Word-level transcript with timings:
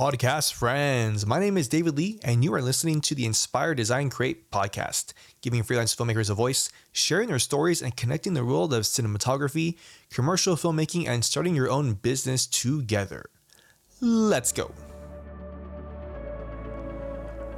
podcast 0.00 0.54
friends. 0.54 1.26
My 1.26 1.38
name 1.38 1.58
is 1.58 1.68
David 1.68 1.98
Lee, 1.98 2.18
and 2.24 2.42
you 2.42 2.54
are 2.54 2.62
listening 2.62 3.02
to 3.02 3.14
the 3.14 3.26
Inspire 3.26 3.74
Design 3.74 4.08
Create 4.08 4.50
podcast, 4.50 5.12
giving 5.42 5.62
freelance 5.62 5.94
filmmakers 5.94 6.30
a 6.30 6.34
voice, 6.34 6.70
sharing 6.90 7.28
their 7.28 7.38
stories, 7.38 7.82
and 7.82 7.94
connecting 7.94 8.32
the 8.32 8.42
world 8.42 8.72
of 8.72 8.84
cinematography, 8.84 9.76
commercial 10.10 10.56
filmmaking, 10.56 11.06
and 11.06 11.22
starting 11.22 11.54
your 11.54 11.68
own 11.70 11.92
business 11.92 12.46
together. 12.46 13.26
Let's 14.00 14.52
go. 14.52 14.72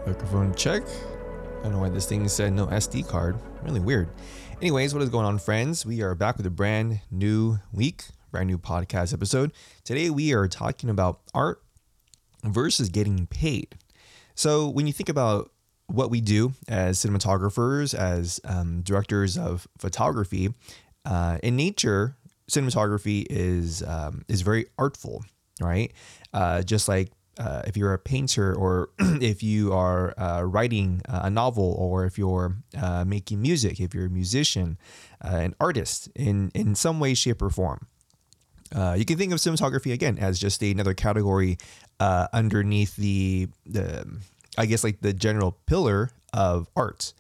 Microphone 0.05 0.53
check. 0.57 0.83
I 1.61 1.63
don't 1.63 1.75
know 1.75 1.79
why 1.79 1.91
this 1.91 2.07
thing 2.07 2.27
said 2.27 2.55
no 2.55 2.67
SD 2.67 3.07
card. 3.07 3.39
Really 3.63 3.79
weird. 3.79 4.09
Anyways, 4.61 4.95
what 4.95 5.03
is 5.05 5.11
going 5.11 5.27
on, 5.27 5.39
friends? 5.39 5.87
We 5.87 6.03
are 6.03 6.17
back 6.17 6.39
with 6.39 6.47
a 6.47 6.51
brand 6.51 7.03
new 7.09 7.61
week, 7.73 8.03
brand 8.33 8.49
new 8.49 8.59
podcast 8.59 9.15
episode. 9.15 9.53
Today, 9.85 10.11
we 10.11 10.35
are 10.35 10.49
talking 10.49 10.91
about 10.91 11.21
art 11.33 11.63
versus 12.45 12.89
getting 12.89 13.27
paid. 13.27 13.77
So, 14.35 14.69
when 14.69 14.87
you 14.87 14.93
think 14.93 15.09
about 15.09 15.51
what 15.87 16.11
we 16.11 16.21
do 16.21 16.55
as 16.69 16.99
cinematographers, 16.99 17.95
as 17.95 18.41
um, 18.45 18.83
directors 18.83 19.37
of 19.37 19.69
photography, 19.79 20.55
uh, 21.05 21.39
in 21.43 21.57
nature, 21.57 22.17
cinematography 22.51 23.27
is 23.29 23.83
um, 23.83 24.25
is 24.29 24.43
very 24.43 24.67
artful, 24.79 25.25
right? 25.61 25.93
Uh, 26.33 26.63
just 26.63 26.89
like 26.89 27.11
uh, 27.39 27.63
if 27.67 27.77
you're 27.77 27.95
a 27.95 27.99
painter 27.99 28.55
or 28.55 28.91
if 28.99 29.43
you 29.43 29.73
are 29.73 30.19
uh, 30.19 30.43
writing 30.43 31.03
a 31.07 31.31
novel 31.31 31.75
or 31.79 32.05
if 32.05 32.19
you're 32.19 32.57
uh, 32.81 33.05
making 33.05 33.41
music, 33.41 33.81
if 33.81 33.95
you're 33.95 34.07
a 34.07 34.11
musician, 34.11 34.79
uh, 35.25 35.37
an 35.37 35.55
artist 35.61 36.09
in, 36.15 36.51
in 36.55 36.75
some 36.75 37.01
way, 37.01 37.15
shape, 37.15 37.41
or 37.43 37.51
form. 37.51 37.87
Uh, 38.75 38.95
you 38.97 39.05
can 39.05 39.19
think 39.19 39.33
of 39.33 39.39
cinematography 39.39 39.93
again 39.93 40.19
as 40.19 40.39
just 40.39 40.63
another 40.63 40.95
category 40.95 41.59
uh, 42.01 42.29
underneath 42.33 42.97
the, 42.97 43.49
the, 43.67 44.07
I 44.59 44.67
guess, 44.67 44.85
like 44.85 45.01
the 45.01 45.13
general 45.13 45.57
pillar 45.67 46.11
of 46.33 46.69
arts. 46.77 47.15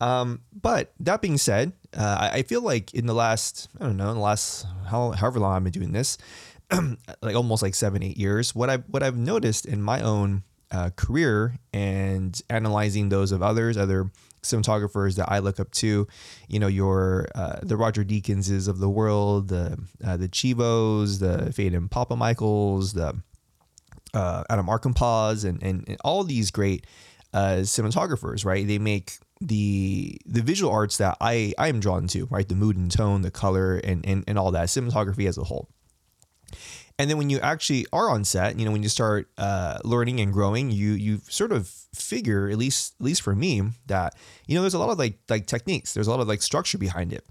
Um, 0.00 0.40
but 0.60 0.92
that 1.00 1.22
being 1.22 1.38
said, 1.38 1.72
I 1.96 2.42
feel 2.42 2.60
like 2.60 2.92
in 2.92 3.06
the 3.06 3.14
last, 3.14 3.68
I 3.80 3.84
don't 3.84 3.96
know, 3.96 4.10
in 4.10 4.16
the 4.16 4.20
last 4.20 4.66
how, 4.88 5.12
however 5.12 5.38
long 5.38 5.54
I've 5.54 5.62
been 5.62 5.72
doing 5.72 5.92
this, 5.92 6.18
like 7.22 7.36
almost 7.36 7.62
like 7.62 7.74
seven 7.74 8.02
eight 8.02 8.16
years 8.16 8.54
what 8.54 8.70
i 8.70 8.76
what 8.76 9.02
i've 9.02 9.16
noticed 9.16 9.66
in 9.66 9.82
my 9.82 10.00
own 10.00 10.42
uh, 10.70 10.90
career 10.96 11.54
and 11.72 12.42
analyzing 12.50 13.08
those 13.08 13.32
of 13.32 13.42
others 13.42 13.76
other 13.76 14.10
cinematographers 14.42 15.16
that 15.16 15.30
i 15.30 15.38
look 15.38 15.60
up 15.60 15.70
to 15.70 16.06
you 16.48 16.58
know 16.58 16.66
your 16.66 17.28
uh, 17.34 17.58
the 17.62 17.76
roger 17.76 18.04
deakinses 18.04 18.66
of 18.66 18.78
the 18.78 18.88
world 18.88 19.48
the 19.48 19.78
uh, 20.04 20.16
the 20.16 20.28
chivos 20.28 21.20
the 21.20 21.50
Phedon 21.52 21.88
Papamichaels 21.88 22.94
the 22.94 23.20
uh, 24.14 24.44
Adam 24.48 24.66
Arkapaws 24.66 25.44
and, 25.44 25.62
and, 25.62 25.84
and 25.88 25.98
all 26.04 26.24
these 26.24 26.50
great 26.50 26.86
uh, 27.32 27.58
cinematographers 27.62 28.44
right 28.44 28.66
they 28.66 28.78
make 28.78 29.18
the 29.40 30.18
the 30.26 30.42
visual 30.42 30.72
arts 30.72 30.98
that 30.98 31.16
I 31.20 31.52
I 31.58 31.68
am 31.68 31.80
drawn 31.80 32.06
to, 32.08 32.26
right? 32.26 32.48
The 32.48 32.54
mood 32.54 32.76
and 32.76 32.90
tone, 32.90 33.22
the 33.22 33.30
color, 33.30 33.76
and 33.76 34.04
and, 34.06 34.24
and 34.26 34.38
all 34.38 34.50
that 34.52 34.68
cinematography 34.68 35.28
as 35.28 35.38
a 35.38 35.44
whole. 35.44 35.68
And 36.98 37.10
then 37.10 37.18
when 37.18 37.28
you 37.28 37.40
actually 37.40 37.86
are 37.92 38.08
on 38.08 38.24
set, 38.24 38.56
you 38.58 38.64
know, 38.64 38.70
when 38.70 38.84
you 38.84 38.88
start 38.88 39.28
uh, 39.36 39.78
learning 39.84 40.20
and 40.20 40.32
growing, 40.32 40.70
you 40.70 40.92
you 40.92 41.20
sort 41.28 41.52
of 41.52 41.68
figure, 41.94 42.48
at 42.48 42.56
least 42.56 42.94
at 43.00 43.04
least 43.04 43.22
for 43.22 43.34
me, 43.34 43.62
that 43.86 44.14
you 44.46 44.54
know, 44.54 44.62
there's 44.62 44.74
a 44.74 44.78
lot 44.78 44.90
of 44.90 44.98
like 44.98 45.18
like 45.28 45.46
techniques. 45.46 45.92
There's 45.92 46.06
a 46.06 46.10
lot 46.10 46.20
of 46.20 46.28
like 46.28 46.42
structure 46.42 46.78
behind 46.78 47.12
it. 47.12 47.24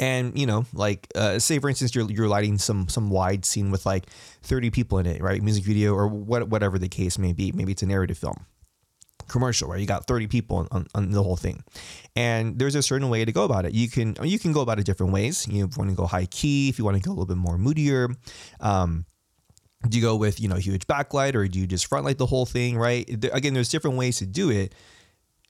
And 0.00 0.36
you 0.36 0.46
know, 0.46 0.64
like 0.72 1.06
uh, 1.14 1.38
say 1.38 1.58
for 1.58 1.68
instance, 1.68 1.94
you're 1.94 2.10
you're 2.10 2.26
lighting 2.26 2.56
some 2.56 2.88
some 2.88 3.10
wide 3.10 3.44
scene 3.44 3.70
with 3.70 3.84
like 3.84 4.06
30 4.42 4.70
people 4.70 4.98
in 4.98 5.06
it, 5.06 5.22
right? 5.22 5.42
Music 5.42 5.62
video 5.62 5.94
or 5.94 6.08
what 6.08 6.48
whatever 6.48 6.78
the 6.78 6.88
case 6.88 7.18
may 7.18 7.34
be. 7.34 7.52
Maybe 7.52 7.72
it's 7.72 7.82
a 7.82 7.86
narrative 7.86 8.16
film. 8.16 8.46
Commercial 9.28 9.68
right? 9.68 9.78
You 9.78 9.86
got 9.86 10.06
30 10.06 10.26
people 10.26 10.66
on, 10.72 10.86
on, 10.94 11.10
the 11.12 11.22
whole 11.22 11.36
thing. 11.36 11.62
And 12.16 12.58
there's 12.58 12.74
a 12.74 12.82
certain 12.82 13.10
way 13.10 13.24
to 13.24 13.30
go 13.30 13.44
about 13.44 13.66
it. 13.66 13.74
You 13.74 13.88
can 13.90 14.16
you 14.22 14.38
can 14.38 14.52
go 14.52 14.62
about 14.62 14.80
it 14.80 14.86
different 14.86 15.12
ways. 15.12 15.46
You 15.46 15.68
want 15.76 15.90
to 15.90 15.94
go 15.94 16.06
high 16.06 16.26
key 16.26 16.70
if 16.70 16.78
you 16.78 16.84
want 16.86 16.96
to 16.96 17.02
go 17.02 17.10
a 17.10 17.12
little 17.12 17.26
bit 17.26 17.36
more 17.36 17.58
moodier 17.58 18.08
um, 18.60 19.04
do 19.88 19.98
you 19.98 20.02
go 20.02 20.16
with 20.16 20.40
you 20.40 20.48
know 20.48 20.56
huge 20.56 20.86
backlight 20.86 21.34
or 21.34 21.46
do 21.46 21.58
you 21.58 21.66
just 21.66 21.86
front 21.86 22.04
light 22.06 22.18
the 22.18 22.26
whole 22.26 22.46
thing 22.46 22.78
right? 22.78 23.08
Again 23.32 23.52
there's 23.52 23.68
different 23.68 23.98
ways 23.98 24.18
to 24.18 24.26
do 24.26 24.50
it. 24.50 24.74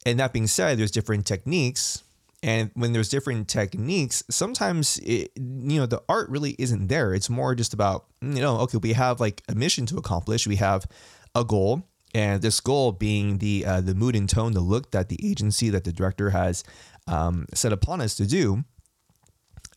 And 0.05 0.19
that 0.19 0.33
being 0.33 0.49
said 0.49 0.77
there's 0.77 0.91
different 0.91 1.25
techniques 1.25 2.03
and 2.43 2.71
when 2.75 2.93
there's 2.93 3.09
different 3.09 3.49
techniques 3.49 4.23
sometimes 4.31 4.99
it, 4.99 5.31
you 5.37 5.79
know 5.79 5.87
the 5.87 6.03
art 6.09 6.29
really 6.31 6.57
isn't 6.59 6.89
there 6.89 7.13
it's 7.15 7.29
more 7.31 7.55
just 7.55 7.75
about 7.75 8.07
you 8.21 8.41
know 8.41 8.59
okay 8.59 8.79
we 8.79 8.93
have 8.93 9.21
like 9.21 9.43
a 9.49 9.55
mission 9.55 9.87
to 9.87 9.97
accomplish 9.97 10.47
we 10.47 10.57
have 10.57 10.87
a 11.35 11.45
goal 11.45 11.85
and 12.15 12.43
this 12.43 12.61
goal 12.61 12.93
being 12.93 13.39
the 13.39 13.65
uh, 13.65 13.81
the 13.81 13.95
mood 13.95 14.17
and 14.17 14.29
tone, 14.29 14.53
the 14.53 14.61
look 14.61 14.91
that 14.91 15.09
the 15.09 15.19
agency 15.29 15.71
that 15.71 15.85
the 15.85 15.93
director 15.93 16.31
has 16.31 16.65
um, 17.07 17.47
set 17.55 17.73
upon 17.73 18.01
us 18.01 18.17
to 18.17 18.27
do. 18.27 18.65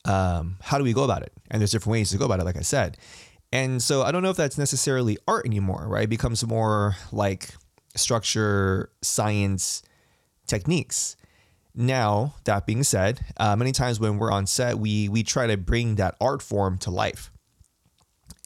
Um, 0.05 0.57
how 0.61 0.77
do 0.77 0.83
we 0.83 0.93
go 0.93 1.03
about 1.03 1.21
it? 1.21 1.31
And 1.49 1.61
there's 1.61 1.71
different 1.71 1.93
ways 1.93 2.09
to 2.09 2.17
go 2.17 2.25
about 2.25 2.39
it, 2.39 2.43
like 2.43 2.57
I 2.57 2.61
said. 2.61 2.97
And 3.53 3.81
so 3.81 4.01
I 4.01 4.11
don't 4.11 4.23
know 4.23 4.31
if 4.31 4.35
that's 4.35 4.57
necessarily 4.57 5.17
art 5.27 5.45
anymore, 5.45 5.85
right? 5.87 6.05
It 6.05 6.09
becomes 6.09 6.45
more 6.45 6.95
like 7.11 7.53
structure, 7.95 8.91
science, 9.01 9.83
techniques. 10.47 11.15
Now, 11.75 12.35
that 12.43 12.65
being 12.65 12.83
said, 12.83 13.19
uh, 13.37 13.55
many 13.55 13.71
times 13.71 13.99
when 13.99 14.17
we're 14.17 14.31
on 14.31 14.45
set, 14.45 14.77
we 14.77 15.09
we 15.09 15.23
try 15.23 15.47
to 15.47 15.57
bring 15.57 15.95
that 15.95 16.15
art 16.21 16.41
form 16.41 16.77
to 16.79 16.91
life. 16.91 17.31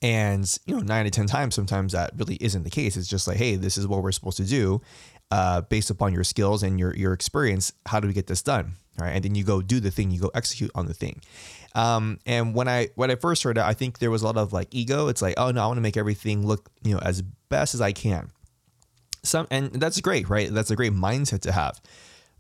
And, 0.02 0.48
you 0.66 0.76
know, 0.76 0.82
nine 0.82 1.06
to 1.06 1.12
10 1.12 1.26
times, 1.26 1.56
sometimes 1.56 1.94
that 1.94 2.12
really 2.16 2.36
isn't 2.36 2.64
the 2.64 2.70
case. 2.70 2.96
It's 2.98 3.08
just 3.08 3.28
like, 3.28 3.38
hey, 3.38 3.56
this 3.56 3.80
is 3.80 3.88
what 3.88 4.04
we're 4.04 4.12
supposed 4.12 4.38
to 4.38 4.46
do 4.46 4.80
uh, 5.32 5.62
based 5.62 5.90
upon 5.90 6.14
your 6.14 6.24
skills 6.24 6.62
and 6.62 6.80
your, 6.80 6.96
your 6.96 7.14
experience. 7.14 7.74
How 7.88 8.00
do 8.00 8.08
we 8.08 8.14
get 8.14 8.28
this 8.28 8.44
done? 8.44 8.74
Right. 9.00 9.12
And 9.12 9.24
then 9.24 9.36
you 9.36 9.44
go 9.44 9.62
do 9.62 9.80
the 9.80 9.92
thing, 9.92 10.12
you 10.12 10.20
go 10.20 10.32
execute 10.34 10.72
on 10.74 10.88
the 10.88 10.94
thing. 10.94 11.22
Um, 11.76 12.20
and 12.26 12.56
when 12.56 12.68
I 12.68 12.90
when 12.96 13.12
I 13.12 13.16
first 13.16 13.44
heard 13.44 13.60
it, 13.60 13.64
I 13.64 13.74
think 13.74 14.00
there 14.00 14.10
was 14.10 14.24
a 14.24 14.26
lot 14.26 14.38
of 14.38 14.54
like 14.54 14.70
ego. 14.72 15.08
It's 15.08 15.22
like, 15.22 15.36
oh 15.38 15.52
no, 15.52 15.64
I 15.64 15.68
want 15.68 15.78
to 15.78 15.82
make 15.82 15.98
everything 15.98 16.48
look, 16.48 16.68
you 16.82 16.96
know, 16.96 17.00
as 17.00 17.22
best 17.22 17.76
as 17.76 17.82
I 17.82 17.92
can. 17.92 18.32
Some 19.22 19.46
and 19.52 19.72
that's 19.74 20.02
great, 20.02 20.30
right? 20.30 20.52
That's 20.52 20.72
a 20.72 20.76
great 20.76 20.94
mindset 20.94 21.42
to 21.42 21.52
have. 21.52 21.80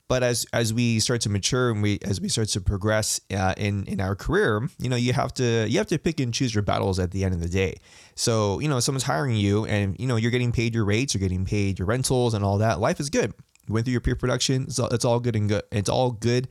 But 0.09 0.23
as 0.23 0.45
as 0.53 0.73
we 0.73 1.00
start 1.00 1.22
to 1.22 1.29
mature 1.29 1.69
and 1.69 1.81
we 1.81 2.00
as 2.01 2.22
we 2.22 2.29
start 2.29 2.47
to 2.50 2.62
progress 2.62 3.19
uh, 3.35 3.53
in 3.57 3.85
in 3.85 4.00
our 4.00 4.16
career, 4.16 4.68
you 4.79 4.90
know, 4.90 4.95
you 4.95 5.12
have 5.13 5.34
to 5.35 5.68
you 5.68 5.78
have 5.79 5.88
to 5.88 6.00
pick 6.00 6.19
and 6.19 6.34
choose 6.34 6.56
your 6.56 6.62
battles 6.62 6.97
at 6.97 7.12
the 7.12 7.25
end 7.25 7.34
of 7.34 7.41
the 7.41 7.50
day. 7.50 7.78
So 8.16 8.59
you 8.59 8.69
know, 8.69 8.79
someone's 8.79 9.03
hiring 9.03 9.35
you, 9.35 9.66
and 9.66 10.00
you 10.00 10.07
know, 10.07 10.16
you're 10.16 10.31
getting 10.31 10.53
paid 10.53 10.73
your 10.73 10.85
rates, 10.85 11.13
you're 11.13 11.19
getting 11.19 11.45
paid 11.45 11.78
your 11.78 11.88
rentals, 11.88 12.34
and 12.34 12.44
all 12.45 12.59
that. 12.59 12.79
Life 12.79 13.00
is 13.00 13.09
good. 13.09 13.34
You 13.68 13.73
went 13.73 13.85
through 13.85 13.91
your 13.91 14.01
pre-production, 14.01 14.63
it's 14.63 14.79
all, 14.79 14.88
it's 14.90 15.03
all 15.03 15.19
good 15.19 15.35
and 15.35 15.50
good. 15.50 15.63
It's 15.73 15.90
all 15.90 16.12
good, 16.12 16.47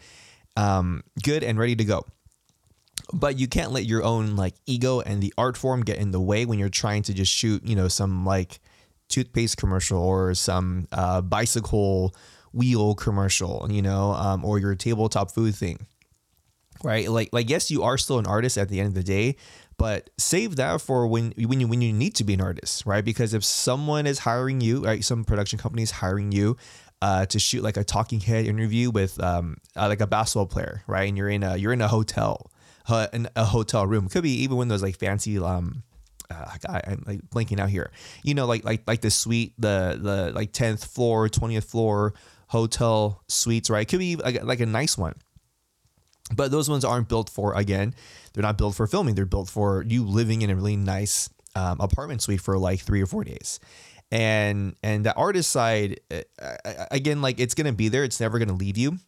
um, 0.57 1.03
good 1.23 1.43
and 1.43 1.59
ready 1.59 1.77
to 1.77 1.85
go 1.85 2.05
but 3.13 3.39
you 3.39 3.47
can't 3.47 3.73
let 3.73 3.85
your 3.85 4.03
own 4.03 4.37
like 4.37 4.55
ego 4.67 5.01
and 5.01 5.23
the 5.23 5.33
art 5.39 5.57
form 5.57 5.83
get 5.83 5.99
in 5.99 6.11
the 6.11 6.21
way 6.21 6.45
when 6.45 6.59
you're 6.59 6.69
trying 6.69 7.03
to 7.03 7.15
just 7.15 7.33
shoot 7.33 7.65
you 7.65 7.77
know 7.77 7.89
some 7.89 8.25
like 8.25 8.59
toothpaste 9.09 9.57
commercial 9.57 9.99
or 9.99 10.35
some 10.35 10.89
uh, 10.93 11.21
bicycle 11.21 12.15
wheel 12.57 12.95
commercial, 12.95 13.67
you 13.71 13.83
know, 13.83 14.13
um, 14.13 14.45
or 14.45 14.59
your 14.59 14.75
tabletop 14.75 15.31
food 15.31 15.55
thing, 15.55 15.87
right? 16.83 17.09
Like, 17.09 17.29
like 17.33 17.51
yes, 17.51 17.71
you 17.71 17.83
are 17.83 17.99
still 17.99 18.19
an 18.19 18.27
artist 18.27 18.57
at 18.57 18.69
the 18.69 18.81
end 18.81 18.89
of 18.89 18.95
the 18.95 19.03
day, 19.03 19.37
but 19.77 20.11
save 20.19 20.57
that 20.57 20.81
for 20.81 21.07
when 21.07 21.33
when 21.37 21.61
you 21.61 21.69
when 21.69 21.83
you 21.83 21.93
need 21.93 22.15
to 22.17 22.25
be 22.25 22.35
an 22.35 22.41
artist, 22.41 22.87
right? 22.87 23.05
Because 23.05 23.35
if 23.35 23.45
someone 23.45 24.07
is 24.07 24.21
hiring 24.21 24.61
you, 24.61 24.85
right, 24.85 25.05
some 25.05 25.25
production 25.25 25.59
company 25.59 25.83
is 25.83 25.91
hiring 25.91 26.33
you 26.33 26.57
uh, 27.03 27.27
to 27.27 27.39
shoot 27.39 27.63
like 27.63 27.77
a 27.77 27.85
talking 27.85 28.21
head 28.21 28.47
interview 28.47 28.91
with 28.91 29.23
um, 29.23 29.59
uh, 29.77 29.87
like 29.89 30.01
a 30.01 30.07
basketball 30.07 30.47
player, 30.47 30.83
right? 30.87 31.09
And 31.09 31.17
you're 31.17 31.29
in 31.29 31.43
a 31.43 31.57
you're 31.57 31.75
in 31.75 31.83
a 31.83 31.89
hotel, 31.89 32.51
uh, 32.89 33.09
in 33.13 33.29
a 33.37 33.45
hotel 33.45 33.87
room. 33.87 34.09
Could 34.09 34.23
be 34.23 34.43
even 34.43 34.57
one 34.57 34.67
of 34.67 34.71
those 34.71 34.83
like 34.83 34.97
fancy 34.97 35.39
um 35.39 35.83
uh, 36.31 36.57
I, 36.69 36.81
am 36.87 37.05
like 37.07 37.21
blanking 37.31 37.61
out 37.61 37.69
here. 37.69 37.91
You 38.23 38.35
know, 38.35 38.47
like 38.47 38.65
like 38.65 38.83
like 38.87 39.01
the 39.01 39.11
suite, 39.11 39.53
the 39.59 39.99
the 40.01 40.33
like 40.35 40.53
tenth 40.53 40.85
floor, 40.85 41.29
twentieth 41.29 41.65
floor 41.65 42.15
hotel 42.49 43.23
suites, 43.29 43.71
right? 43.71 43.83
It 43.83 43.89
could 43.89 43.99
be 43.99 44.17
like, 44.17 44.43
like 44.43 44.61
a 44.61 44.67
nice 44.67 44.97
one. 44.97 45.15
But 46.35 46.51
those 46.51 46.69
ones 46.69 46.85
aren't 46.85 47.09
built 47.09 47.31
for, 47.31 47.55
again, 47.55 47.95
they're 48.33 48.43
not 48.43 48.59
built 48.59 48.75
for 48.75 48.87
filming. 48.87 49.15
They're 49.15 49.27
built 49.27 49.49
for 49.49 49.85
you 49.87 50.05
living 50.05 50.43
in 50.43 50.51
a 50.51 50.57
really 50.57 50.77
nice 50.77 51.31
um, 51.55 51.81
apartment 51.81 52.23
suite 52.23 52.41
for 52.41 52.59
like 52.59 52.81
three 52.81 53.01
or 53.01 53.07
four 53.07 53.25
days. 53.25 53.61
And 54.13 54.77
and 54.83 55.05
the 55.05 55.15
artist 55.15 55.51
side, 55.51 56.01
uh, 56.11 56.53
again, 56.91 57.23
like 57.23 57.41
it's 57.41 57.55
gonna 57.55 57.73
be 57.73 57.89
there. 57.89 58.05
It's 58.05 58.21
never 58.21 58.39
gonna 58.39 58.53
leave 58.53 58.77
you. 58.77 58.99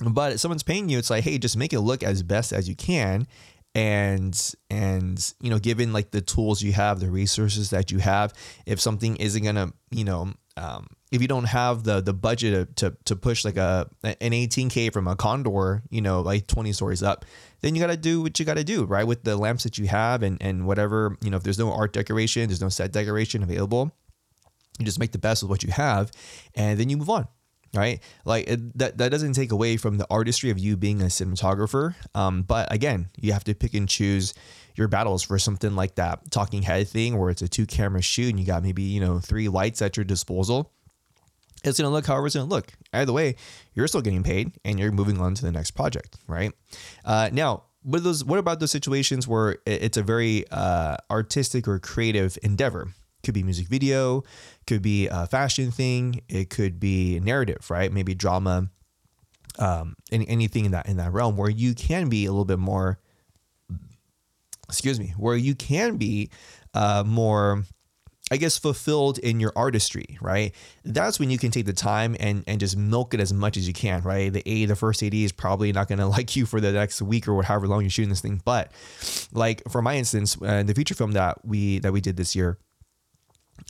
But 0.00 0.32
if 0.32 0.40
someone's 0.40 0.62
paying 0.62 0.88
you, 0.88 0.98
it's 0.98 1.10
like, 1.10 1.24
hey, 1.24 1.38
just 1.38 1.56
make 1.56 1.72
it 1.72 1.80
look 1.80 2.02
as 2.02 2.22
best 2.22 2.52
as 2.52 2.68
you 2.68 2.74
can, 2.74 3.28
and 3.76 4.54
and 4.70 5.34
you 5.40 5.50
know, 5.50 5.58
given 5.58 5.92
like 5.92 6.10
the 6.10 6.20
tools 6.20 6.62
you 6.62 6.72
have, 6.72 6.98
the 6.98 7.10
resources 7.10 7.70
that 7.70 7.92
you 7.92 7.98
have, 7.98 8.32
if 8.66 8.80
something 8.80 9.16
isn't 9.16 9.44
gonna 9.44 9.72
you 9.90 10.04
know 10.04 10.32
um, 10.56 10.88
if 11.10 11.22
you 11.22 11.28
don't 11.28 11.44
have 11.44 11.84
the 11.84 12.00
the 12.00 12.12
budget 12.12 12.76
to 12.76 12.96
to 13.04 13.16
push 13.16 13.44
like 13.44 13.56
a 13.56 13.88
an 14.02 14.32
18k 14.32 14.92
from 14.92 15.08
a 15.08 15.16
condor, 15.16 15.82
you 15.90 16.00
know, 16.00 16.20
like 16.20 16.46
20 16.46 16.72
stories 16.72 17.02
up, 17.02 17.24
then 17.60 17.74
you 17.74 17.80
got 17.80 17.88
to 17.88 17.96
do 17.96 18.20
what 18.20 18.38
you 18.38 18.44
got 18.44 18.56
to 18.56 18.64
do, 18.64 18.84
right? 18.84 19.06
With 19.06 19.24
the 19.24 19.36
lamps 19.36 19.64
that 19.64 19.78
you 19.78 19.86
have 19.86 20.22
and 20.22 20.40
and 20.40 20.66
whatever, 20.66 21.16
you 21.22 21.30
know, 21.30 21.36
if 21.36 21.42
there's 21.42 21.58
no 21.58 21.72
art 21.72 21.92
decoration, 21.92 22.48
there's 22.48 22.60
no 22.60 22.68
set 22.68 22.92
decoration 22.92 23.42
available, 23.42 23.90
you 24.78 24.84
just 24.84 24.98
make 24.98 25.12
the 25.12 25.18
best 25.18 25.42
with 25.42 25.50
what 25.50 25.62
you 25.62 25.72
have, 25.72 26.10
and 26.54 26.78
then 26.78 26.90
you 26.90 26.98
move 26.98 27.10
on, 27.10 27.26
right? 27.74 28.00
Like 28.26 28.48
it, 28.48 28.78
that 28.78 28.98
that 28.98 29.10
doesn't 29.10 29.32
take 29.32 29.50
away 29.50 29.78
from 29.78 29.96
the 29.96 30.06
artistry 30.10 30.50
of 30.50 30.58
you 30.58 30.76
being 30.76 31.00
a 31.00 31.06
cinematographer, 31.06 31.94
um, 32.14 32.42
but 32.42 32.70
again, 32.72 33.08
you 33.16 33.32
have 33.32 33.44
to 33.44 33.54
pick 33.54 33.72
and 33.72 33.88
choose 33.88 34.34
your 34.74 34.88
battles 34.88 35.22
for 35.22 35.38
something 35.38 35.74
like 35.74 35.96
that 35.96 36.30
talking 36.30 36.62
head 36.62 36.86
thing 36.86 37.18
where 37.18 37.30
it's 37.30 37.42
a 37.42 37.48
two 37.48 37.66
camera 37.66 38.00
shoot 38.00 38.28
and 38.28 38.38
you 38.38 38.46
got 38.46 38.62
maybe 38.62 38.82
you 38.82 39.00
know 39.00 39.18
three 39.18 39.48
lights 39.48 39.82
at 39.82 39.96
your 39.96 40.04
disposal 40.04 40.70
it's 41.64 41.78
going 41.78 41.88
to 41.88 41.92
look 41.92 42.06
however 42.06 42.26
it's 42.26 42.36
going 42.36 42.48
to 42.48 42.54
look. 42.54 42.72
Either 42.92 43.12
way, 43.12 43.36
you're 43.74 43.88
still 43.88 44.00
getting 44.00 44.22
paid 44.22 44.52
and 44.64 44.78
you're 44.78 44.92
moving 44.92 45.20
on 45.20 45.34
to 45.34 45.44
the 45.44 45.52
next 45.52 45.72
project, 45.72 46.16
right? 46.26 46.52
Uh, 47.04 47.30
now, 47.32 47.64
what 47.82 48.04
those? 48.04 48.24
What 48.24 48.38
about 48.38 48.60
those 48.60 48.70
situations 48.70 49.26
where 49.26 49.56
it's 49.64 49.96
a 49.96 50.02
very 50.02 50.44
uh, 50.50 50.96
artistic 51.10 51.68
or 51.68 51.78
creative 51.78 52.36
endeavor? 52.42 52.88
Could 53.22 53.34
be 53.34 53.42
music 53.42 53.68
video, 53.68 54.22
could 54.66 54.82
be 54.82 55.08
a 55.08 55.26
fashion 55.26 55.70
thing, 55.70 56.20
it 56.28 56.50
could 56.50 56.78
be 56.78 57.18
narrative, 57.20 57.68
right? 57.70 57.92
Maybe 57.92 58.14
drama, 58.14 58.70
um, 59.58 59.96
any, 60.12 60.28
anything 60.28 60.66
in 60.66 60.72
that 60.72 60.88
in 60.88 60.98
that 60.98 61.12
realm 61.12 61.36
where 61.36 61.50
you 61.50 61.74
can 61.74 62.08
be 62.08 62.26
a 62.26 62.30
little 62.30 62.44
bit 62.44 62.58
more. 62.58 62.98
Excuse 64.68 65.00
me, 65.00 65.14
where 65.16 65.36
you 65.36 65.54
can 65.54 65.96
be 65.96 66.30
uh, 66.74 67.02
more 67.06 67.64
I 68.30 68.36
guess 68.36 68.58
fulfilled 68.58 69.18
in 69.18 69.40
your 69.40 69.52
artistry, 69.56 70.18
right? 70.20 70.54
That's 70.84 71.18
when 71.18 71.30
you 71.30 71.38
can 71.38 71.50
take 71.50 71.66
the 71.66 71.72
time 71.72 72.16
and 72.20 72.44
and 72.46 72.60
just 72.60 72.76
milk 72.76 73.14
it 73.14 73.20
as 73.20 73.32
much 73.32 73.56
as 73.56 73.66
you 73.66 73.72
can, 73.72 74.02
right? 74.02 74.32
The 74.32 74.42
A, 74.46 74.66
the 74.66 74.76
first 74.76 75.02
AD 75.02 75.14
is 75.14 75.32
probably 75.32 75.72
not 75.72 75.88
going 75.88 75.98
to 75.98 76.06
like 76.06 76.36
you 76.36 76.46
for 76.46 76.60
the 76.60 76.72
next 76.72 77.00
week 77.00 77.26
or 77.28 77.42
however 77.42 77.66
long 77.66 77.82
you're 77.82 77.90
shooting 77.90 78.10
this 78.10 78.20
thing, 78.20 78.42
but 78.44 78.70
like 79.32 79.62
for 79.70 79.82
my 79.82 79.96
instance, 79.96 80.36
uh, 80.42 80.62
the 80.62 80.74
feature 80.74 80.94
film 80.94 81.12
that 81.12 81.44
we 81.44 81.78
that 81.80 81.92
we 81.92 82.00
did 82.00 82.16
this 82.16 82.36
year, 82.36 82.58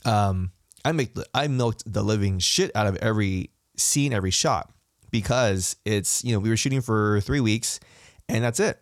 um, 0.05 0.51
I 0.83 0.91
make 0.91 1.15
I 1.33 1.47
milked 1.47 1.83
the 1.91 2.03
living 2.03 2.39
shit 2.39 2.71
out 2.75 2.87
of 2.87 2.97
every 2.97 3.51
scene, 3.77 4.13
every 4.13 4.31
shot 4.31 4.71
because 5.11 5.75
it's 5.85 6.23
you 6.23 6.33
know 6.33 6.39
we 6.39 6.49
were 6.49 6.57
shooting 6.57 6.81
for 6.81 7.21
three 7.21 7.39
weeks, 7.39 7.79
and 8.27 8.43
that's 8.43 8.59
it. 8.59 8.79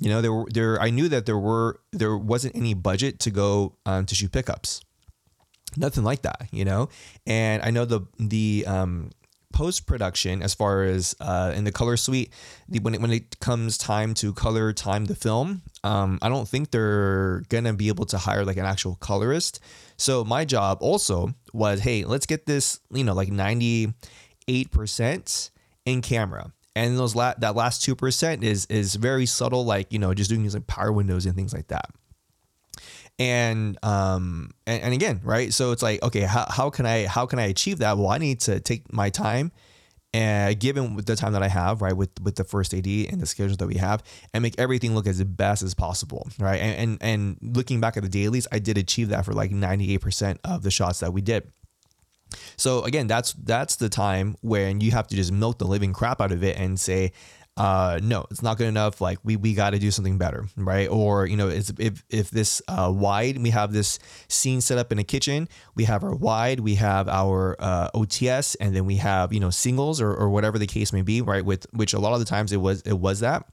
You 0.00 0.10
know 0.10 0.20
there 0.20 0.32
were 0.32 0.46
there 0.52 0.80
I 0.82 0.90
knew 0.90 1.08
that 1.08 1.24
there 1.24 1.38
were 1.38 1.80
there 1.92 2.16
wasn't 2.16 2.56
any 2.56 2.74
budget 2.74 3.20
to 3.20 3.30
go 3.30 3.76
um, 3.86 4.06
to 4.06 4.14
shoot 4.14 4.32
pickups 4.32 4.82
nothing 5.76 6.04
like 6.04 6.22
that, 6.22 6.48
you 6.50 6.64
know. 6.64 6.88
And 7.26 7.62
I 7.62 7.70
know 7.70 7.84
the 7.84 8.02
the 8.18 8.64
um, 8.66 9.10
post 9.54 9.86
production, 9.86 10.42
as 10.42 10.52
far 10.52 10.82
as 10.82 11.14
uh, 11.20 11.52
in 11.54 11.64
the 11.64 11.72
color 11.72 11.96
suite, 11.96 12.32
the, 12.68 12.80
when 12.80 12.94
it 12.94 13.00
when 13.00 13.10
it 13.12 13.38
comes 13.40 13.78
time 13.78 14.12
to 14.14 14.32
color 14.34 14.72
time 14.72 15.06
the 15.06 15.14
film, 15.14 15.62
um, 15.84 16.18
I 16.20 16.28
don't 16.28 16.46
think 16.46 16.70
they're 16.70 17.42
gonna 17.48 17.72
be 17.72 17.88
able 17.88 18.04
to 18.06 18.18
hire 18.18 18.44
like 18.44 18.56
an 18.56 18.66
actual 18.66 18.96
colorist. 18.96 19.60
So 19.96 20.24
my 20.24 20.44
job 20.44 20.78
also 20.80 21.34
was, 21.52 21.80
hey, 21.80 22.04
let's 22.04 22.26
get 22.26 22.46
this, 22.46 22.80
you 22.90 23.04
know, 23.04 23.14
like 23.14 23.30
ninety 23.30 23.94
eight 24.48 24.70
percent 24.70 25.50
in 25.86 26.02
camera. 26.02 26.52
And 26.76 26.98
those 26.98 27.14
la- 27.14 27.34
that 27.38 27.54
last 27.54 27.84
two 27.84 27.94
percent 27.94 28.42
is 28.42 28.66
is 28.66 28.96
very 28.96 29.26
subtle, 29.26 29.64
like 29.64 29.92
you 29.92 30.00
know, 30.00 30.12
just 30.12 30.28
doing 30.28 30.42
these 30.42 30.54
like 30.54 30.66
power 30.66 30.92
windows 30.92 31.24
and 31.24 31.36
things 31.36 31.54
like 31.54 31.68
that 31.68 31.88
and 33.18 33.78
um 33.84 34.50
and, 34.66 34.82
and 34.82 34.94
again 34.94 35.20
right 35.22 35.52
so 35.52 35.70
it's 35.70 35.82
like 35.82 36.02
okay 36.02 36.22
how, 36.22 36.46
how 36.48 36.68
can 36.68 36.84
i 36.84 37.06
how 37.06 37.26
can 37.26 37.38
i 37.38 37.44
achieve 37.44 37.78
that 37.78 37.96
well 37.96 38.08
i 38.08 38.18
need 38.18 38.40
to 38.40 38.58
take 38.58 38.92
my 38.92 39.08
time 39.08 39.52
and 40.14 40.60
given 40.60 40.94
the 40.94 41.16
time 41.16 41.32
that 41.32 41.42
I 41.42 41.48
have, 41.48 41.82
right, 41.82 41.92
with 41.92 42.10
with 42.22 42.36
the 42.36 42.44
first 42.44 42.72
AD 42.72 42.86
and 42.86 43.20
the 43.20 43.26
schedule 43.26 43.56
that 43.56 43.66
we 43.66 43.74
have, 43.74 44.00
and 44.32 44.42
make 44.42 44.54
everything 44.58 44.94
look 44.94 45.08
as 45.08 45.22
best 45.24 45.64
as 45.64 45.74
possible, 45.74 46.28
right? 46.38 46.60
And 46.60 47.00
and, 47.02 47.38
and 47.42 47.56
looking 47.56 47.80
back 47.80 47.96
at 47.96 48.04
the 48.04 48.08
dailies, 48.08 48.46
I 48.52 48.60
did 48.60 48.78
achieve 48.78 49.08
that 49.08 49.24
for 49.24 49.32
like 49.32 49.50
ninety 49.50 49.92
eight 49.92 50.02
percent 50.02 50.38
of 50.44 50.62
the 50.62 50.70
shots 50.70 51.00
that 51.00 51.12
we 51.12 51.20
did. 51.20 51.50
So 52.56 52.84
again, 52.84 53.08
that's 53.08 53.32
that's 53.32 53.74
the 53.74 53.88
time 53.88 54.36
when 54.40 54.80
you 54.80 54.92
have 54.92 55.08
to 55.08 55.16
just 55.16 55.32
milk 55.32 55.58
the 55.58 55.66
living 55.66 55.92
crap 55.92 56.20
out 56.20 56.30
of 56.30 56.44
it 56.44 56.56
and 56.56 56.78
say, 56.78 57.10
uh, 57.56 58.00
no, 58.02 58.26
it's 58.30 58.42
not 58.42 58.58
good 58.58 58.66
enough. 58.66 59.00
Like 59.00 59.18
we 59.22 59.36
we 59.36 59.54
got 59.54 59.70
to 59.70 59.78
do 59.78 59.90
something 59.90 60.18
better, 60.18 60.46
right? 60.56 60.88
Or 60.88 61.26
you 61.26 61.36
know, 61.36 61.48
if 61.48 62.02
if 62.08 62.30
this 62.30 62.60
uh, 62.66 62.92
wide, 62.94 63.40
we 63.40 63.50
have 63.50 63.72
this 63.72 63.98
scene 64.28 64.60
set 64.60 64.78
up 64.78 64.90
in 64.90 64.98
a 64.98 65.04
kitchen. 65.04 65.48
We 65.76 65.84
have 65.84 66.02
our 66.02 66.14
wide, 66.14 66.60
we 66.60 66.74
have 66.76 67.08
our 67.08 67.56
uh, 67.60 67.90
OTS, 67.94 68.56
and 68.60 68.74
then 68.74 68.86
we 68.86 68.96
have 68.96 69.32
you 69.32 69.40
know 69.40 69.50
singles 69.50 70.00
or, 70.00 70.12
or 70.12 70.30
whatever 70.30 70.58
the 70.58 70.66
case 70.66 70.92
may 70.92 71.02
be, 71.02 71.22
right? 71.22 71.44
With 71.44 71.66
which 71.72 71.92
a 71.92 72.00
lot 72.00 72.12
of 72.12 72.18
the 72.18 72.26
times 72.26 72.52
it 72.52 72.56
was 72.56 72.82
it 72.82 72.98
was 72.98 73.20
that 73.20 73.46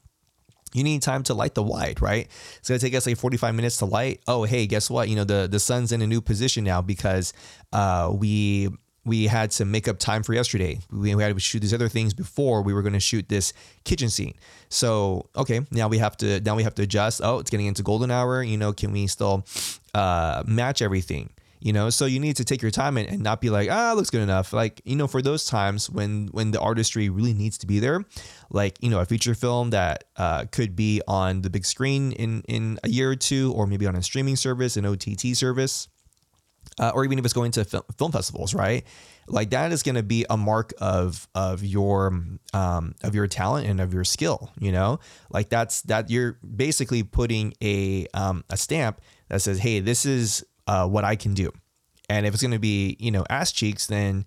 you 0.73 0.83
need 0.83 1.01
time 1.01 1.23
to 1.23 1.33
light 1.33 1.53
the 1.53 1.63
wide, 1.63 2.01
right? 2.01 2.27
It's 2.57 2.69
gonna 2.69 2.79
take 2.79 2.95
us 2.95 3.05
like 3.05 3.17
45 3.17 3.55
minutes 3.55 3.77
to 3.77 3.85
light. 3.85 4.21
Oh, 4.27 4.43
hey, 4.43 4.67
guess 4.67 4.89
what? 4.89 5.09
You 5.09 5.15
know, 5.15 5.25
the 5.25 5.47
the 5.51 5.59
sun's 5.59 5.91
in 5.91 6.01
a 6.01 6.07
new 6.07 6.21
position 6.21 6.63
now 6.63 6.81
because 6.81 7.33
uh 7.73 8.11
we 8.13 8.69
we 9.03 9.27
had 9.27 9.51
to 9.51 9.65
make 9.65 9.87
up 9.87 9.97
time 9.97 10.23
for 10.23 10.33
yesterday. 10.33 10.79
We 10.91 11.09
had 11.11 11.33
to 11.33 11.39
shoot 11.39 11.59
these 11.59 11.73
other 11.73 11.89
things 11.89 12.13
before 12.13 12.61
we 12.61 12.73
were 12.73 12.81
going 12.81 12.93
to 12.93 12.99
shoot 12.99 13.27
this 13.29 13.53
kitchen 13.83 14.09
scene. 14.09 14.35
So 14.69 15.29
okay, 15.35 15.61
now 15.71 15.87
we 15.87 15.97
have 15.97 16.17
to 16.17 16.39
now 16.41 16.55
we 16.55 16.63
have 16.63 16.75
to 16.75 16.83
adjust. 16.83 17.21
Oh, 17.23 17.39
it's 17.39 17.49
getting 17.49 17.65
into 17.65 17.83
golden 17.83 18.11
hour. 18.11 18.43
You 18.43 18.57
know, 18.57 18.73
can 18.73 18.91
we 18.91 19.07
still 19.07 19.45
uh, 19.93 20.43
match 20.45 20.81
everything? 20.81 21.31
You 21.63 21.73
know, 21.73 21.91
so 21.91 22.05
you 22.05 22.19
need 22.19 22.37
to 22.37 22.43
take 22.43 22.63
your 22.63 22.71
time 22.71 22.97
and, 22.97 23.07
and 23.07 23.21
not 23.21 23.39
be 23.39 23.51
like, 23.51 23.69
ah, 23.69 23.93
looks 23.95 24.09
good 24.09 24.21
enough. 24.21 24.51
Like 24.51 24.81
you 24.83 24.95
know, 24.95 25.07
for 25.07 25.21
those 25.21 25.45
times 25.45 25.89
when 25.89 26.27
when 26.31 26.51
the 26.51 26.59
artistry 26.59 27.09
really 27.09 27.33
needs 27.33 27.57
to 27.59 27.67
be 27.67 27.79
there, 27.79 28.03
like 28.51 28.77
you 28.81 28.89
know, 28.89 28.99
a 28.99 29.05
feature 29.05 29.35
film 29.35 29.71
that 29.71 30.03
uh, 30.17 30.45
could 30.51 30.75
be 30.75 31.01
on 31.07 31.41
the 31.41 31.49
big 31.49 31.65
screen 31.65 32.11
in 32.13 32.43
in 32.47 32.79
a 32.83 32.89
year 32.89 33.11
or 33.11 33.15
two, 33.15 33.51
or 33.53 33.65
maybe 33.65 33.87
on 33.87 33.95
a 33.95 34.03
streaming 34.03 34.35
service, 34.35 34.77
an 34.77 34.85
OTT 34.85 35.35
service 35.35 35.87
uh, 36.79 36.91
or 36.93 37.03
even 37.03 37.19
if 37.19 37.25
it's 37.25 37.33
going 37.33 37.51
to 37.51 37.65
film 37.97 38.11
festivals, 38.11 38.53
right? 38.53 38.85
Like 39.27 39.51
that 39.51 39.71
is 39.71 39.83
going 39.83 39.95
to 39.95 40.03
be 40.03 40.25
a 40.29 40.37
mark 40.37 40.73
of 40.79 41.27
of 41.35 41.63
your 41.63 42.13
um, 42.53 42.95
of 43.03 43.15
your 43.15 43.27
talent 43.27 43.67
and 43.67 43.79
of 43.79 43.93
your 43.93 44.03
skill. 44.03 44.51
You 44.59 44.71
know, 44.71 44.99
like 45.29 45.49
that's 45.49 45.81
that 45.83 46.09
you're 46.09 46.37
basically 46.55 47.03
putting 47.03 47.53
a 47.61 48.07
um, 48.13 48.43
a 48.49 48.57
stamp 48.57 49.01
that 49.29 49.41
says, 49.41 49.59
"Hey, 49.59 49.79
this 49.79 50.05
is 50.05 50.45
uh, 50.67 50.87
what 50.87 51.03
I 51.03 51.15
can 51.15 51.33
do." 51.33 51.51
And 52.09 52.25
if 52.25 52.33
it's 52.33 52.43
going 52.43 52.51
to 52.51 52.59
be 52.59 52.97
you 52.99 53.11
know 53.11 53.25
ass 53.29 53.51
cheeks, 53.51 53.87
then 53.87 54.25